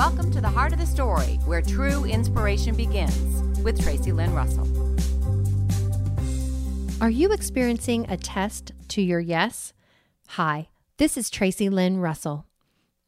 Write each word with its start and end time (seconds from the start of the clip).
Welcome 0.00 0.30
to 0.30 0.40
the 0.40 0.48
heart 0.48 0.72
of 0.72 0.78
the 0.78 0.86
story, 0.86 1.38
where 1.44 1.60
true 1.60 2.06
inspiration 2.06 2.74
begins 2.74 3.60
with 3.62 3.78
Tracey 3.82 4.12
Lynn 4.12 4.32
Russell. 4.32 4.66
Are 7.02 7.10
you 7.10 7.34
experiencing 7.34 8.06
a 8.08 8.16
test 8.16 8.72
to 8.88 9.02
your 9.02 9.20
yes? 9.20 9.74
Hi, 10.28 10.68
this 10.96 11.18
is 11.18 11.28
Tracey 11.28 11.68
Lynn 11.68 11.98
Russell. 11.98 12.46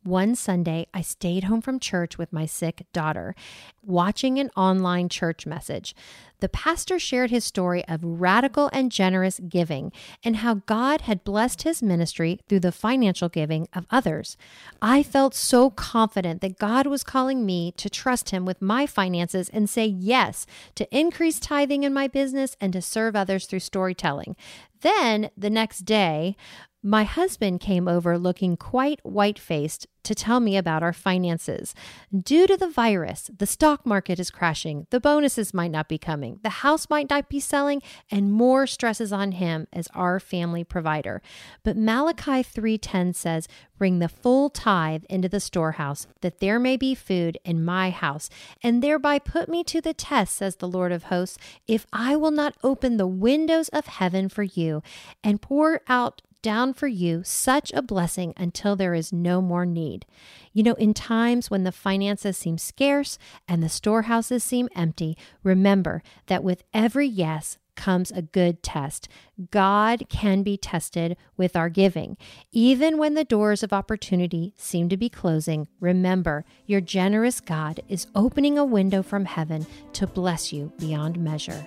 One 0.05 0.35
Sunday, 0.35 0.87
I 0.93 1.01
stayed 1.01 1.45
home 1.45 1.61
from 1.61 1.79
church 1.79 2.19
with 2.19 2.33
my 2.33 2.45
sick 2.45 2.85
daughter, 2.93 3.37
watching 3.85 4.41
an 4.41 4.51
online 4.57 5.09
church 5.09 5.47
message. 5.47 5.95
The 6.41 6.49
pastor 6.49 6.99
shared 6.99 7.31
his 7.31 7.45
story 7.45 7.87
of 7.87 8.01
radical 8.03 8.69
and 8.73 8.91
generous 8.91 9.39
giving 9.49 9.93
and 10.25 10.37
how 10.39 10.55
God 10.67 11.03
had 11.03 11.23
blessed 11.23 11.63
his 11.63 11.85
ministry 11.85 12.41
through 12.49 12.61
the 12.61 12.73
financial 12.73 13.29
giving 13.29 13.69
of 13.73 13.87
others. 13.93 14.37
I 14.81 15.05
felt 15.05 15.37
so 15.37 15.71
confident 15.71 16.41
that 16.41 16.59
God 16.59 16.89
was 16.89 17.05
calling 17.05 17.47
me 17.47 17.71
to 17.77 17.89
trust 17.89 18.31
him 18.31 18.45
with 18.45 18.61
my 18.61 18.87
finances 18.87 19.51
and 19.51 19.71
say 19.71 19.87
yes 19.87 20.47
to 20.75 20.97
increase 20.97 21.39
tithing 21.39 21.85
in 21.85 21.95
my 21.95 22.09
business 22.09 22.57
and 22.61 22.73
to 22.73 22.83
serve 22.83 23.15
others 23.15 23.47
through 23.47 23.61
storytelling. 23.61 24.35
Then 24.81 25.31
the 25.37 25.51
next 25.51 25.85
day, 25.85 26.37
my 26.83 27.05
husband 27.05 27.61
came 27.61 27.87
over 27.87 28.19
looking 28.19 28.57
quite 28.57 28.99
white 29.05 29.39
faced 29.39 29.87
to 30.03 30.17
tell 30.17 30.41
me 30.41 30.57
about 30.57 30.83
our 30.83 30.93
finances. 30.93 31.77
Due 32.13 32.47
to 32.49 32.57
the 32.57 32.69
virus, 32.69 33.31
the 33.39 33.47
stock 33.47 33.87
market 33.87 34.19
is 34.19 34.33
crashing, 34.33 34.89
the 34.91 34.99
bonuses 34.99 35.55
might 35.55 35.71
not 35.71 35.89
be 35.89 35.97
coming, 35.97 36.41
the 36.43 36.49
house 36.49 36.91
might 36.91 37.09
not 37.09 37.29
be 37.29 37.39
selling, 37.39 37.81
and 38.11 38.33
more 38.33 38.67
stresses 38.67 39.13
on 39.13 39.33
him 39.33 39.69
as 39.73 39.87
our 39.95 40.19
family 40.19 40.65
provider. 40.65 41.23
But 41.63 41.77
Malachi 41.77 42.43
3:10 42.43 43.13
says, 43.13 43.47
"Bring 43.79 44.01
the 44.01 44.09
full 44.09 44.51
tithe 44.51 45.05
into 45.09 45.29
the 45.29 45.39
storehouse, 45.39 46.09
that 46.21 46.41
there 46.41 46.59
may 46.59 46.77
be 46.77 46.97
food 46.97 47.39
in 47.45 47.65
my 47.65 47.91
house, 47.91 48.29
and 48.61 48.83
thereby 48.83 49.21
put 49.21 49.49
me 49.49 49.63
to 49.65 49.81
the 49.81 49.95
test," 49.95 50.35
says 50.35 50.57
the 50.57 50.69
Lord 50.69 50.91
of 50.91 51.05
hosts, 51.05 51.39
"if 51.69 51.87
I 51.93 52.17
will 52.17 52.33
not 52.33 52.57
open 52.65 52.97
the 52.97 53.07
windows 53.07 53.69
of 53.69 53.87
heaven 53.87 54.29
for 54.29 54.43
you 54.43 54.83
and 55.23 55.41
pour 55.41 55.81
out 55.89 56.23
down 56.43 56.75
for 56.75 56.89
you 56.89 57.23
such 57.25 57.73
a 57.73 57.83
blessing 57.83 58.35
until 58.37 58.77
there 58.77 58.95
is 58.95 59.13
no 59.13 59.41
more 59.41 59.65
need. 59.65 60.05
You 60.53 60.63
know, 60.63 60.75
in 60.75 60.93
times 60.93 61.51
when 61.51 61.65
the 61.65 61.73
finances 61.73 62.37
seem 62.37 62.59
scarce 62.59 63.19
and 63.49 63.63
the 63.63 63.69
storehouses 63.69 64.45
seem 64.45 64.69
empty, 64.77 65.17
remember 65.43 66.03
that 66.27 66.45
with 66.45 66.65
every 66.75 67.07
yes, 67.07 67.59
comes 67.75 68.11
a 68.11 68.23
good 68.23 68.63
test. 68.63 69.09
God 69.51 70.05
can 70.09 70.43
be 70.43 70.57
tested 70.57 71.17
with 71.37 71.57
our 71.57 71.69
giving. 71.69 72.17
Even 72.53 72.99
when 72.99 73.15
the 73.15 73.25
doors 73.25 73.63
of 73.63 73.73
opportunity 73.73 74.55
seem 74.57 74.89
to 74.89 74.97
be 74.97 75.09
closing, 75.09 75.69
remember 75.81 76.45
your 76.67 76.81
generous 76.81 77.41
God 77.41 77.81
is 77.89 78.07
opening 78.15 78.59
a 78.59 78.65
window 78.65 79.03
from 79.03 79.25
heaven 79.25 79.67
to 79.95 80.07
bless 80.07 80.53
you 80.53 80.73
beyond 80.79 81.19
measure. 81.19 81.67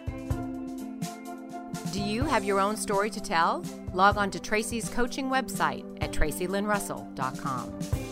Do 1.95 2.03
you 2.03 2.25
have 2.25 2.43
your 2.43 2.59
own 2.59 2.75
story 2.75 3.09
to 3.09 3.21
tell? 3.21 3.63
Log 3.93 4.17
on 4.17 4.29
to 4.31 4.37
Tracey's 4.37 4.89
coaching 4.89 5.29
website 5.29 5.85
at 6.01 6.11
traceylynnrussell.com. 6.11 8.04